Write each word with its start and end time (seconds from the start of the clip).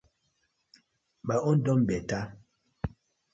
My 1.27 1.35
own 1.35 1.61
don 1.61 1.85
better. 1.85 2.21